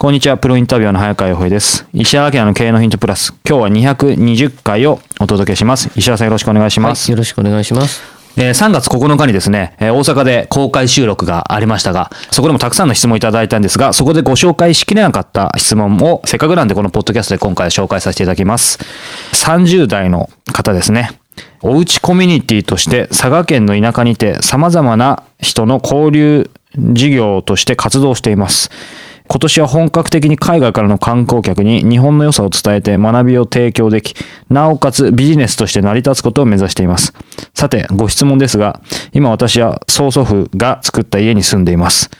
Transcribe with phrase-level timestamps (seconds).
[0.00, 1.86] こんにちは、プロインタビュアーの早川洋平です。
[1.92, 3.34] 石原明の経営のヒントプラス。
[3.46, 5.90] 今日は220回をお届けします。
[5.94, 7.10] 石原さんよろしくお願いします。
[7.10, 8.02] よろしくお願いします。
[8.38, 18.78] えー3月9日にですね、えー大阪で公開収録がありましたが、そこでもたくさんの質問いただいたんですが、そこでご紹介しきれなかった質問を、せっかくなんでこのポッドキャストで今回紹介させていただきます。
[19.34, 21.10] 30代の方ですね。
[21.60, 28.70] おうちコミュニティとして佐賀県の田舎にて様々な人の交流事業として活動しています。
[29.32, 34.16] 今年は本格的に海外からの観光客に日本の良さを伝えて学びを提供でき、
[34.48, 37.14] なおかつビジネスとして成り立つことを目指しています。
[37.54, 38.80] さて、ご質問ですが、
[39.12, 42.10] 今私は曽祖父が作った家に住んでいます。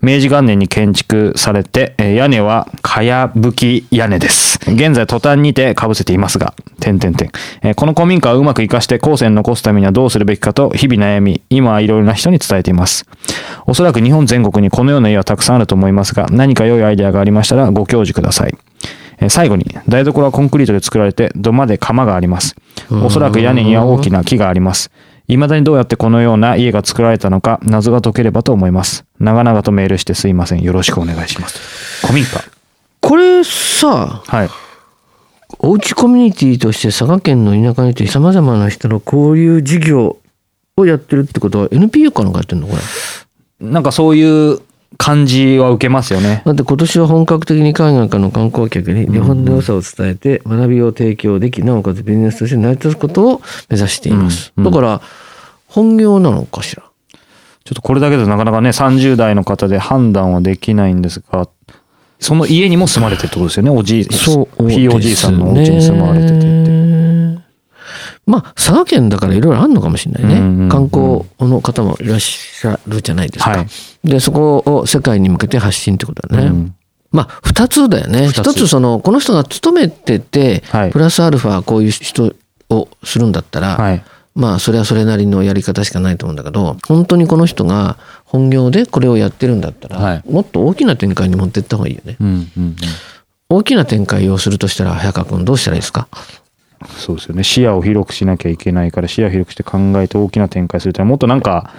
[0.00, 4.58] 明治元年に建築されて、屋根はかやぶき屋根です。
[4.66, 7.30] 現在、途端にて被せていますが、点々点。
[7.62, 13.06] えこの古民家をうまく活かして後世に残すためにはどうするべきかと日々悩み、今はいろいろな人に伝えています。
[13.66, 18.54] おそらく日本全国にこのような家はたくさんあると思いますが、何か良いアイデアがありましたらご教示ください。
[19.28, 22.56] 最後に、台所はコンクリートで作られて土間で窯があります。
[22.90, 24.90] おそらく屋根には大きな木があります。
[25.36, 29.04] 未だにどうやってこのような家が作られたのか謎が解ければと思います。
[29.18, 30.62] 長々とメールしてすいません。
[30.62, 32.06] よろしくお願いします。
[32.06, 32.42] 古民家。
[33.00, 34.48] これさ、はい。
[35.58, 40.18] おうちコミュニティとして佐賀県の田舎にて様々な人の交流事業
[40.76, 43.68] をやってるってことは NPO かなんかやってんのこれ。
[43.68, 44.60] なんかそういう
[45.02, 46.42] 感じは受けますよね。
[46.44, 53.40] だって今年は本格的に海外からの観光客に日本の良さを伝えて学びを提供でき、なおかつビジネスとして成り立つことを
[53.70, 54.52] 目指しています。
[54.58, 55.00] だから、
[55.68, 56.82] 本業なのかしら？
[56.82, 61.48] ちょっとこれだけだとなかなかね、30代の方で判断はできないんですが、
[62.18, 63.70] その家にも住まれてるってことですよね。
[63.70, 66.38] おじい、そうひいおじいさんのお家に住まわれて。
[66.38, 66.59] て。
[68.26, 70.34] まあ、佐賀県だからいろいろあるのかもしれないね。
[70.34, 73.50] うんうんうん観光の方もいらっしゃるじゃないですか。
[73.50, 73.66] はい
[74.04, 76.46] で、そこを世界に向けて発信ってことだね。
[76.46, 76.74] うん
[77.12, 78.28] まあ、二つだよね。
[78.28, 82.32] 二つ一つ、その、この人が勤めてて、はいプラスアルファこういう人
[82.70, 84.02] をするんだったら、はい。
[84.36, 92.16] まあ、それはそれなりのやり方しかないと思うんだけど、本当にこの人が本業でこれをやってるんだったら、はいもっと大きな展開に持っていった方がいいよね。
[92.20, 92.76] うんうんうん。
[93.48, 96.06] 大きな展開をするとしたら、早川君どうしたらいいですか？
[96.88, 97.44] そうですよね。
[97.44, 101.72] 視野を広くしなきゃいけないから、視野を広くして考えて大きな展開するというのは、もっとなんか、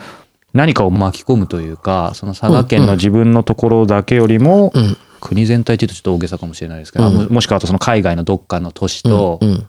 [0.53, 4.97] 何かを巻き込むというか、その佐賀県の自分のところだけよりも、うん。
[5.21, 9.67] 国全体っていうとちょっと大げさかもしれないですけど、うんももしくはあとその海外のどっかの都市と、うん。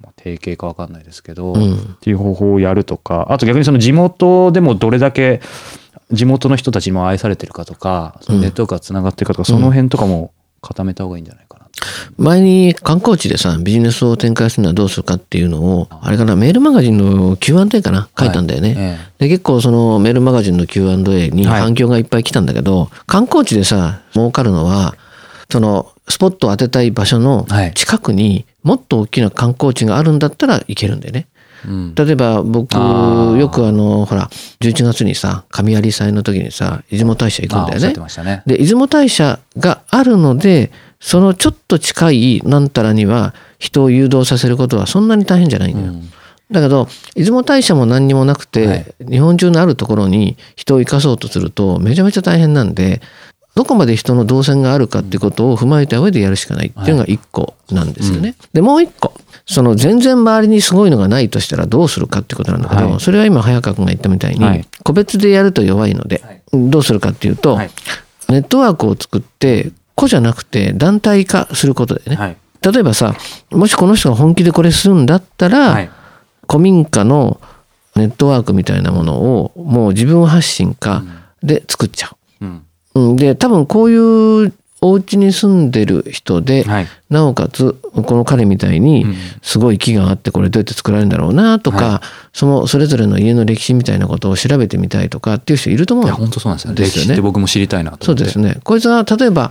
[0.00, 5.40] まあ提携かわかんないですけど、うんっていう方法をやるとか、あと逆にその地元でもどれだけ
[6.10, 11.66] 地元の人たちにも愛されてるかとか、ネットワークがつながってるかとか、その辺とかも固めた方がいいんじゃないかな。
[12.16, 18.74] 前に観光地でさ、ビジネスを展開するのはどうするかっていうのを、あれかな、メールマガジンの Q&A かな書いたんだよね。
[18.76, 20.96] えで、結構そのメールマガジンの Q&A
[21.30, 24.96] にはい反響がいっぱい来たんだけど、観光地でさ、儲かるのは、
[25.50, 31.26] そのスポットを当てたい場所のはい近くにもっと大きな観光地があるんだったら行けるんだよね。
[31.64, 31.94] えうん。
[31.94, 34.28] 例えば僕、よくあの、ほら、
[34.60, 37.94] 11月にさ、神有祭の時にさ、出雲大社行くんだよね。
[38.24, 38.42] ね。
[38.46, 40.70] で、出雲大社があるので、
[41.00, 45.92] そのちょっと近いなんたらには人を誘導させることはそんなに大変じゃないんだよ。
[45.92, 46.10] うん。
[46.50, 48.94] だけど、出雲大社も何にもなくて、はい。
[49.10, 53.00] 日本中のあるところに人を生かそうとするとめちゃめちゃ大変なんで、
[53.58, 58.36] どこまで人の動線があるかってことを踏まえた上でやるしかないっていうのが一個なんですよね。
[58.52, 59.12] で、もう一個。
[59.46, 66.22] その全然周りにすごいのがないとしたらどうするかってことなんだけど、はいそれは今早川君が言ったみたいに、はい個別でやると弱いので、
[66.52, 67.70] どうするかっていうと、はい
[68.28, 72.16] ネットワークを作って、個じゃなくて団体化することでね。
[72.16, 72.36] はい。
[72.62, 73.16] 例えばさ、
[73.50, 75.90] もしこの人が本気でこれするんだったら、はい。
[76.46, 77.40] 古民家の
[77.96, 81.02] ネットワークみたいなものをもう自分発信化
[81.42, 82.62] で作っちゃうん。
[83.06, 83.10] う。
[83.10, 86.86] うん、で、多分こういうお家に住んでる人で、はい。
[87.10, 89.06] なおかつこの彼みたいに
[89.42, 92.02] すごい木があってこれどうやって作られるんだろうなとか、は
[92.32, 96.06] そのそれぞれの家の歴史みたいなことを調べてみたいとかっていう人いると思う。
[96.06, 96.76] いや本当そうなんですよね。
[96.76, 97.06] ですよね。
[97.06, 98.58] 歴史って僕も知りたいなとそうですね。
[98.62, 99.50] こいつが例えば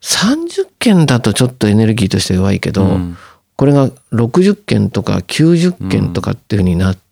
[0.00, 3.16] 30件だとちょっとエネルギーとして弱いけど、うん。
[3.56, 7.02] これが60件とか90件とかっていうふうになって、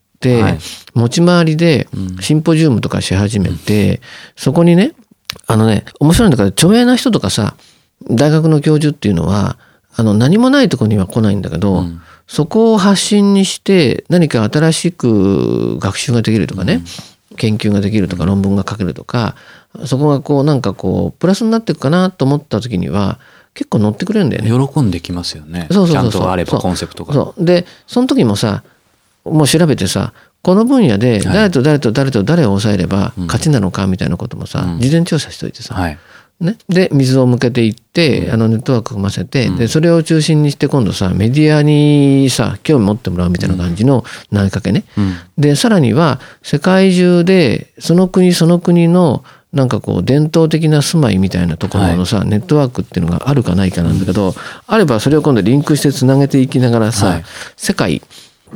[0.42, 0.58] はい
[0.94, 1.88] 持ち回りで
[2.20, 4.00] シンポジウムとかし始めて、
[4.36, 4.94] そこにね、
[5.46, 7.56] あのね、面白いんだから著名な人とかさ、
[8.10, 9.58] 大学の教授っていうのは、
[9.96, 12.00] あの何もないところには来ないんだけど、うん。
[12.26, 16.82] そこを発信にして何か新しく学習ができるとかね、
[17.36, 19.36] 研究ができるとか論文が書けるとか
[19.86, 23.18] そこがこうなんかこうプラスになっていくかなと思った時には
[23.54, 24.68] 結構乗ってくれるんだよね。
[24.68, 25.68] 喜んできますよね。
[25.70, 26.12] そうそうそうそう。
[26.12, 27.14] ちゃんとあればコンセプトが。
[27.14, 27.44] そう。
[27.44, 28.64] でその時もさ
[29.24, 30.12] もう調べてさ
[30.44, 34.78] この分野で誰と誰と誰と誰を抑えれば勝ちなのかみたいなこともさ、うん。
[34.78, 35.98] 事前調査しといてさ、はい。
[36.40, 45.14] ね、で水を向けていって、あのネットワーク組ませて、でそれを中心にして今度さメディアにさ興味持ってもらうみたいな感じの投げかけね、うん。
[45.38, 49.24] でさらには世界中でその国その国の
[49.54, 54.34] なんかこう伝統的な住まいみたいなところのさ、ネットワークっていうのがあるかないかなんだけど、
[54.66, 57.24] あればそれを今度リンクしてつなげていきながらさ、はい。
[57.56, 58.02] 世界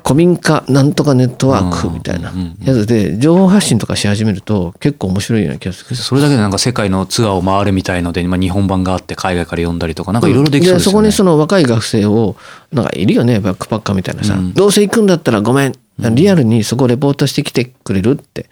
[0.04, 5.96] 古民家なんとかネットワークみたいなやつで情報発信とかし始めると結構面白いような気がする。
[5.96, 10.92] それだけでなんか世界のツアーを回るみたいので、まあ、日本版があって海外から読んだりとかなんかいろいろできそうですよね。
[10.92, 12.36] そこにその若い学生を
[12.72, 14.54] なんかいるよねバックパッカーみたいなさ、うん。
[14.54, 15.72] どうせ行くんだったらごめん。
[16.14, 18.48] リアルにそこレポートしてきてくれるって。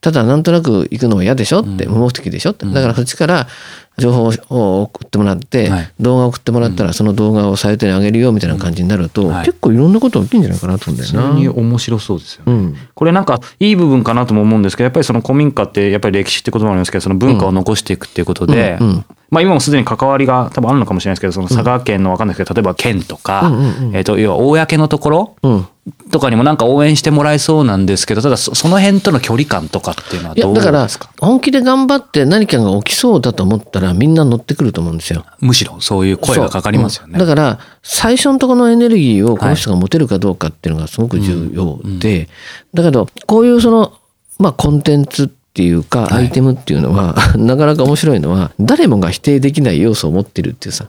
[0.00, 1.86] ただなんとなく行くのは嫌でしょって。
[1.86, 2.66] 無目的でしょって。
[2.66, 3.48] だからそっちから
[3.96, 5.92] 情報を送ってもらって、はい。
[6.00, 9.46] 動画を送ってもらったらその動画をサイトに上げるよみたいな感じになると、はい。
[9.46, 11.34] 結構いろんなこと起きるんじゃないかなと思うんだよな。
[11.38, 12.52] に面白そうですよね。
[12.52, 12.76] うん。
[12.94, 18.88] これなんかいい部分かなとも思うんですけどやっぱりその古民家ってやっぱり歴史ってこともあるんですけどその文化を残していくっていうことで、うん。
[18.88, 19.04] うん。
[19.30, 25.68] まあ今もすでに関わりが多分あるのかもしれないですけどその佐賀県のわかんないですけど例えば県とか、うんうんうんえっと要は公のところうん。
[26.10, 30.70] とかにもなんか応援してもらえそうなんですけどただそその辺との距離感とかっていうのはいどうやだか？
[30.70, 35.26] らですか本気で頑張って何かが起きそうだと思ったらみんな乗ってくると思うんですよ。
[35.40, 37.18] むしろそういう声がかかりますよね。
[37.18, 42.28] だから最初のところのエネルギーをこの人が持てるかどうかっていうのがすごく重要で、
[42.72, 43.92] だけどこういうその
[44.38, 50.86] まあコンテンツっていうかアイテムっていうのは、 なかなか面白いのは誰もが否定できない要素を持ってるっていうさ、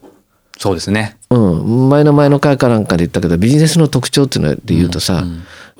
[0.57, 1.17] そうですね。
[1.29, 5.25] うん、前の前の回かなんかで言ったけどビジネスの特徴っていうので言うとさ、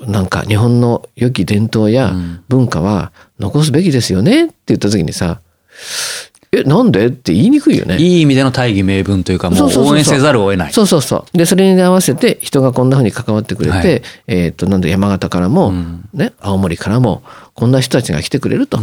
[0.00, 2.14] なんか日本の良き伝統や
[2.48, 5.40] 文化は残すべきですよねって言った時にさ
[6.52, 7.06] えなんで？
[7.06, 7.96] って言いにくいよね。
[7.98, 10.72] いい意味での大義名分というかもそう応援せざるを得ない。
[10.72, 11.36] そうそうそう。
[11.36, 17.22] で、それに合わせて人がこんな風に関わってくれて、はいえっ、と、なんで山形からも、んね、青森からも、
[17.54, 18.78] こんな人たちが来てくれると。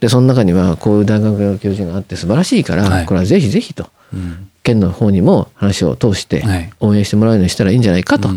[0.00, 8.28] で、その中にはこういう大学の教授があって素晴らしいから、はいこれはぜひぜひと、うん県の方にも話を通してはい応援してもらうようにしたらいいんじゃないかと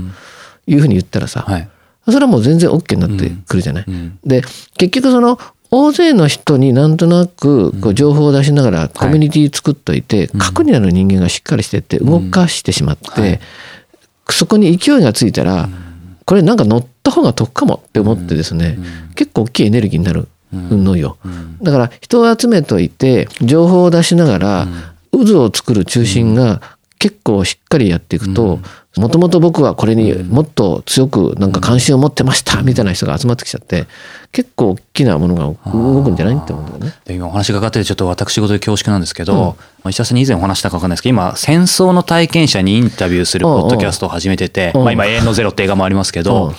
[0.65, 1.69] いうふうに言ったらさ、はい。
[2.05, 3.85] それはもう全然 OK になってくるじゃない。
[3.85, 4.41] うんで
[4.77, 5.37] 結局その
[5.71, 13.39] 大勢の人になんとなくこう情報を出しながらコミュニティ作っといて、核になる人間がしっかりしてって動かしてしまって、はい
[14.29, 15.69] そこに勢いがついたら、
[16.25, 18.77] これなんか乗った方が得かもって思ってですね、
[19.15, 21.17] 結構大きいエネルギーになるのよ。
[21.61, 24.67] だから人を集めといて情報を出しながら、
[25.11, 26.61] 渦を作る中心が
[26.97, 28.59] 結構しっかりやっていくと、
[28.97, 33.87] もともと僕はこれにもっと強くなんか関心を持ってましたみたいな人が集まってきちゃって
[34.33, 36.93] 結構大きなものが動くんじゃないって思うんだよね。
[37.05, 44.83] で今お話がかかっててちょっと私事で恐縮なんですけど、まあ石田さんに以前お話したか分かんないですけど今戦争の体験者にインタビューするポッドキャストを始めてて、うん。
[44.83, 46.55] まあ、今「永遠のゼロ」って映画もありますけうどん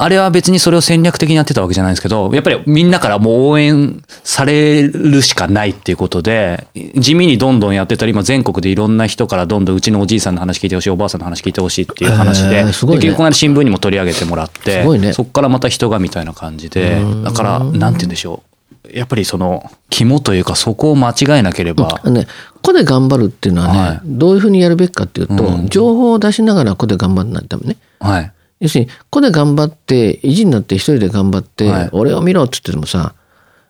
[0.00, 13.00] あれは別にそれを戦略的にやってたわけじゃないんですけどやっぱりみんなからもう応援されるしかないっていうことで地味にどんどんやってたり今全国でいろんな人からどんどんうちのおじいさんの話聞いてほしいおばあさんの話聞いてほしいっていう話で,、へーすごいね。
[13.00, 15.12] で結局この間新聞にも取り上げてもらってね。
[15.12, 18.96] そこからまた人がみたいな感じでだからなんて言うんでしょう。
[18.96, 22.28] やっぱりその肝というかそこを間違えなければ、あのね、
[22.62, 24.00] 個で頑張るっていうのはね、はい。
[24.04, 25.68] どういうふうにやるべきかっていうと、うん。
[25.68, 27.76] 情報を出しながら個で頑張らないとダメね。
[27.98, 31.88] はい要するに、個で頑張って、意地になって一人で頑張って、はい。
[31.92, 33.14] 俺を見ろって言っててもさ、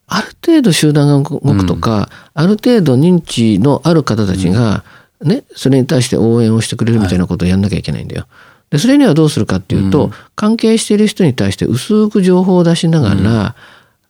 [0.06, 4.84] ある程度集団が動くとか、ある程度認知のある方たちが、
[5.22, 8.26] ね、それに対して応援をしてくれるみたいなことをやんなきゃいけないんだよ。
[8.70, 13.54] で、それにはどうするかっていうと、関係している人に対して薄く情報を出しながら、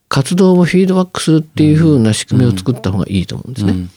[0.09, 3.89] 活動をフィードバックするっていう風な仕組みを作った方がいいと思うんですね。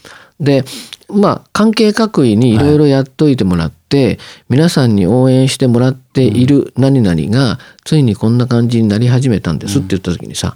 [0.42, 0.66] で、
[1.08, 4.18] まあ、関係各位にいろいろやっといてもらって、
[4.50, 10.56] 皆さんに応援してもらっている何々が、ついにこんな感じになり始めたんですって言った時にさ、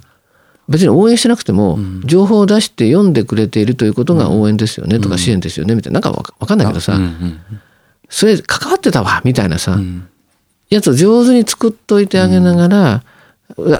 [0.68, 6.98] 別に応援してなくても、情報を出して読んでくれているということが応援ですよねとか支援ですよねみたいな、なんかわかんないけどさ、
[8.08, 9.78] それ関わってたわみたいなさ、
[10.68, 13.04] やつを上手に作っといてあげながら、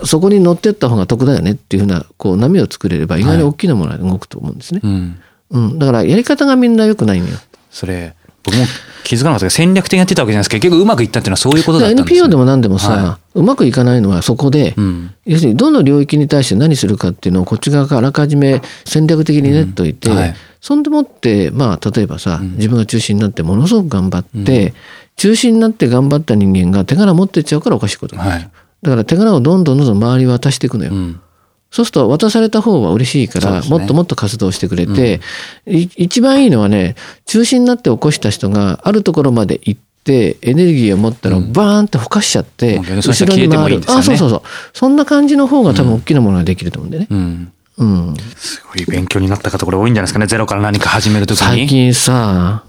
[0.05, 4.81] そこに乗ってった方が得だよねっていうふうなこう波を作れれば意外に大きなものが動くと思うんですね。
[4.85, 5.19] うん
[5.51, 7.39] うん、だからやり方がみんな良くないのよ。
[7.71, 8.65] それ僕も
[9.05, 12.25] 気づかなかったけど戦略的にやってたわけじゃないですけど結局うまくいったっていうのはそういうことだったんですよ。
[12.25, 15.15] NPO でも何でもさ、はうまくいかないのはそこで、うん。
[15.25, 20.17] 要するにどの領域に対して何するかっていうのをこっち側からあらかじめ戦略的に練っといて、うん。
[20.17, 20.35] はい。
[20.61, 24.75] そんでもってまあ例えばさ、自分が中心になってものすごく頑張って、
[25.17, 28.51] 中心になって頑張った人間が手柄持ってっちゃうからおかしいことなんですよはい。
[28.83, 30.93] だから手柄をどんどんどんどん周り渡していくのよ。
[31.77, 33.69] うんそうすると渡された方は嬉しいから、ね。
[33.69, 35.21] もっともっと活動してくれて、
[35.67, 36.95] い一番いいのはね
[37.27, 42.83] 中心になって起こした人があるところまで行ってエネルギーを持ったらバーンってほかしちゃって、も
[43.77, 44.01] うんですよね。
[44.01, 44.43] あそうそうそう。
[44.73, 47.09] そんな感じの方が多分大きなものができると思うんでね。
[47.11, 47.53] うん。
[47.77, 48.17] うん。
[48.37, 50.27] すごい勉強になった方これ多いんじゃないですかね。
[50.27, 51.47] ゼロから何か始めるときに。
[51.47, 52.65] 最近さ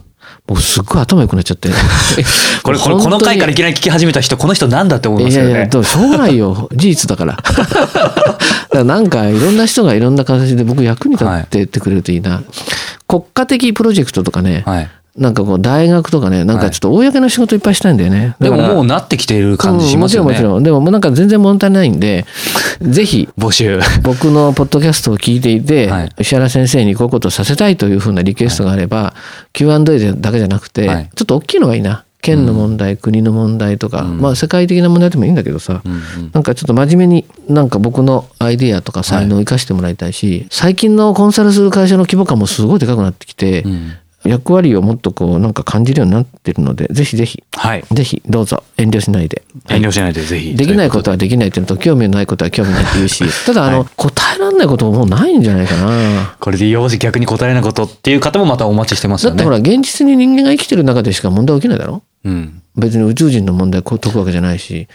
[0.48, 1.70] 僕すっごい頭良くなっちゃって。
[2.64, 6.70] これこれこの回からいきなり聞き始めた人この人なんだって思いますよねいやいや、でもしょうがないよ。
[6.74, 7.36] 事実だから。
[7.44, 12.42] だからなんかいろんな人がいろんな形で僕役に立ってってくれるといいな。
[13.08, 18.36] 国家的プロジェクトとかね、はいなんかこう大学とかね、なんかちょっと公の仕事いっぱいしたいんだよね。
[18.40, 20.30] でももうなってきている感じしますよね。
[20.30, 20.64] うんもちろんもちろん。
[20.64, 22.26] でももうなんか全然物足りないんで、
[22.82, 23.80] ぜひ募集。
[24.04, 26.10] 僕のポッドキャストを聞いていて、はい。
[26.20, 29.16] 石原先生にこういうことをさせたいというふうなリクエストがあれば、
[29.54, 31.10] Q&A だけじゃなくて、はい。
[31.16, 32.04] ちょっと大きいのがいいな。
[32.22, 35.90] 県の問題、国の問題とか、まあ世界的な問題でもいいんだけどさ、う
[36.34, 43.92] なんかちょっと真面目になんか僕のアイディアとか才能を生かしてもらいたいし、最近のコンサルする会社の規模感もすごいでかくなってきて、うん
[44.28, 47.84] 役割をもっとこうなんか感じるようになってるので、ぜひぜひ、はい。
[47.92, 49.44] ぜひどうぞ遠慮しないで。
[49.70, 50.56] 遠慮しないでぜひ。
[50.56, 56.36] できないことはできないっていうのと興味のないことは興味ないって言うし、 ただあの、答えられないことももうないんじゃないかな。
[56.40, 59.38] これでよし逆に答えないことっていう方もまたお待ちしてますよね。
[59.38, 62.04] だってほら、現実に人間が生きてる中でしか問題起きないだろ？
[62.26, 62.62] うん。
[62.76, 64.88] 別に宇宙人の問題解くわけじゃないし。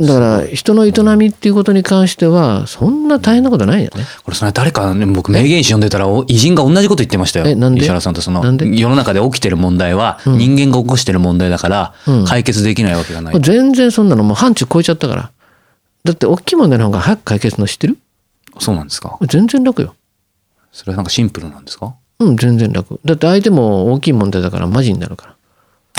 [0.00, 4.04] だから、人の営みっていうことに関しては、そんな大変なことないよね。
[4.24, 7.82] これそれ誰かね僕名言師読んでたらお偉人が同じこと言ってましたよえなんで？
[7.82, 15.30] 石原さんとその世の中で起きてる問題は人間が起こしてる問題だからうん解決できないわけがない、全然そんなのもう範疇超えちゃったから。
[16.02, 17.98] だって、大きい問題の方が早く解決の知ってる？
[18.58, 19.18] そうなんですか？
[19.28, 19.94] 全然楽よ。
[20.72, 21.94] それはなんかシンプルなんですか？
[22.20, 22.98] うん、全然楽。
[23.04, 25.36] だって相手も大きい問題だからマジになるから。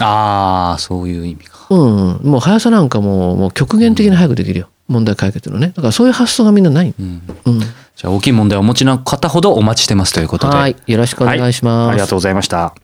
[0.02, 4.70] ああそういう意味かうん、うん、もう速さなんかもうもう極限的に早くできるよ。
[4.88, 5.68] 問題解決のね。
[5.68, 6.94] だからそういう発想がみんなない。
[7.00, 7.60] うんうん。
[7.60, 10.76] じゃあ大きい問題をお持ちの方ほどお待ちしてますということではい。
[10.86, 11.90] よろしくお願いします。
[11.90, 12.76] ありがとうございました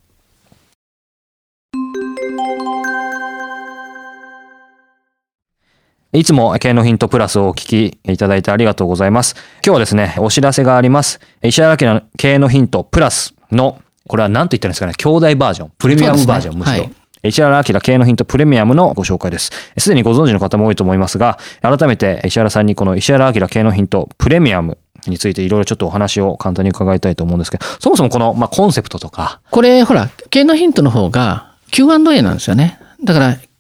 [6.14, 9.36] いつも経営のヒントプラスをお聞きいただいてありがとうございます。
[9.64, 11.20] 今日はですね、お知らせがあります。
[11.44, 16.84] 石原明の経営のヒントプラスの、これは何と言ったらいいんですかね、兄弟バージョン、プレミアムバージョン、むしろ。
[16.84, 19.52] はい石原明経営のヒントプレミアムのご紹介です。
[19.78, 32.80] すでにご存知の方も多いと思いますが、改めて石原さんにこの石原明経営のヒントプレミアムについていろいろちょっとお話を簡単に伺いたいと思うんですけど、そもそもこの、まあ、コンセプトとか、これ、ほら、経営のヒントの方が Q&A なんですよね。
[33.04, 33.38] だから、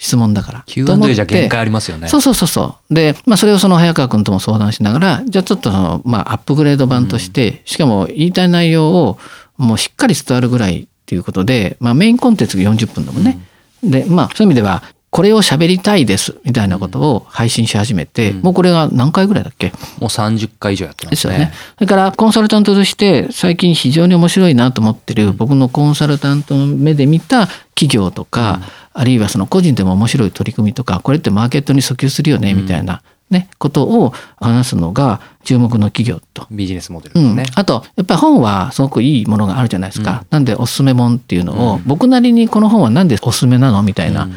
[0.00, 0.62] 質問だから。
[0.66, 2.08] Q&A てじゃ限界ありますよね。
[2.08, 2.94] そうそうそうそう。
[2.94, 9.18] で、まあそれをその早川君とも相談しながら、じゃあちょっとその、まあアップグレード版として、しかも言いたい内容を
[9.58, 13.38] もうしっかり伝わるぐらいっていうことで、まあメインコンテンツが40分だもんね。
[13.84, 19.72] で、まあそういう意味では、これを喋りたいですみたいなことを配信し始めて、もうこれが何回ぐらいだっけ？
[19.98, 21.10] もう30回以上やってまね。
[21.10, 21.52] ですすよね。
[21.74, 28.60] それからコンサルタントとして最近非常に面白いなと思ってる僕のコンサルタントの目で見た企業とか、
[28.92, 36.46] あるいはその個人でも面白い取り組みとかこれってマーケットに訴求するよねみたいな、ね、ことを話すのが注目の企業と。
[36.50, 40.24] ビジネスモデルうんですね。、あとやっぱり本はすごくいいものがあるじゃないですか。
[40.30, 44.28] なんでおすすめ本っていうのを、僕なりにこの本はなんでおすすめなのみたいな。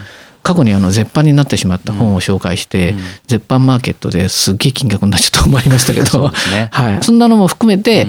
[0.43, 2.95] 過去にあの絶版になってしまった本を紹介して、
[3.27, 6.27] 絶版マーケットですっげえ金額になっちゃったと思いましたけど、
[6.69, 7.01] はい。
[7.01, 8.07] そんなのも含めて、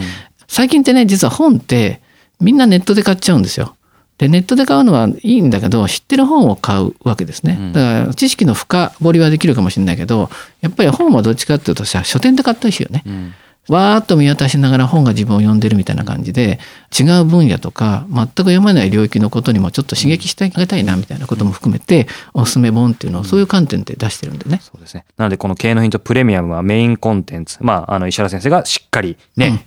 [0.49, 2.01] 最近ってね、実は本って
[2.41, 3.77] みんなネットで買っちゃうんですよ。
[4.19, 7.73] で、ネットで買うのはいいんだけど、知ってる本を買うわけですね。
[7.73, 10.31] だから、知識の深掘りはできるかもしれないけど、
[10.61, 13.03] やっぱり本はどっちかっていうとさ、書店で買ったりしよね。
[13.07, 13.35] うん
[13.69, 16.59] わーっと見渡しながら本が自分を読んでるみたいな感じで
[16.99, 24.61] 違う分野とか全く読まない領域のことにもちょっと刺激してあげたいなみたいなことも含めておすすめ本っていうのをそういう観点で出してるんでね。
[24.63, 25.05] そうですね。
[25.17, 27.59] なのでこの経営のヒントプレミアムはメインコンテンツ。
[27.61, 29.67] まあ、あの石原先生がしっかりね、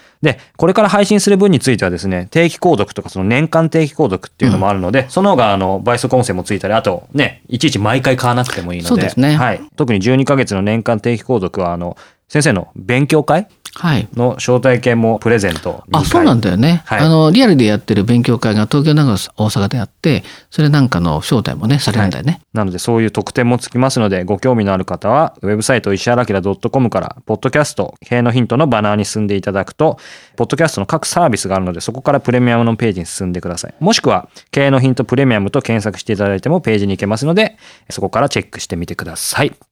[0.21, 9.61] で、これから配信する分についてはですね、定期購読とかその年間定期購読っていうのもあるので、その方があの倍速音声もついたり、あとね、いちいち毎回買わなくてもいいので、そうですねはい。
[9.75, 11.97] 特に12ヶ月の年間定期購読は、あの、
[12.27, 13.49] 先生の勉強会はい。
[14.15, 16.83] の招待券もプレゼントあ、そうなんだよね。
[16.85, 22.41] はいあの、リアルでやってる勉強会が東京、長野、大阪であって、それなんかの招待もね、されるんだよね。
[22.53, 29.97] なので、そういう特典もつきますので、ご興味のある方は、ウェブサイト石原明 .com から、ポッドキャスト、経営のヒントのバナーに進んでいただくと、
[30.35, 33.73] ポッドキャストの各サービスがあるので、そこからプレミアムのページに進んでください。
[33.79, 37.57] もしくは、経営のヒントプレミアムと検索していただいてもページに行けますので、
[37.89, 39.70] そこからチェックしてみてください。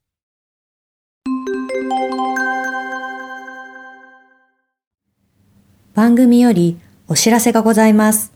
[5.95, 6.77] 番組より
[7.07, 8.31] お知らせがございます。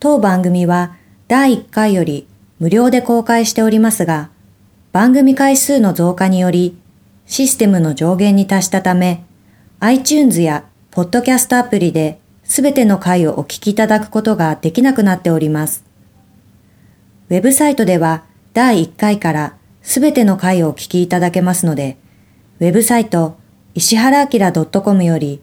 [0.00, 0.96] 当番組は
[1.28, 2.26] 第1回より
[2.58, 4.30] 無料で公開しておりますが、
[4.92, 6.78] 番組回数の増加により
[7.26, 9.24] システムの上限に達したため、
[9.80, 15.84] iTunes やポッドキャストアプリですべての回をお聞きいただくことができなくなっております。
[17.28, 21.98] ウェブサイトでは第1回からすべての回をお聞きいただけますので、
[22.60, 23.36] ウェブサイト
[23.74, 25.42] 石原明 .com より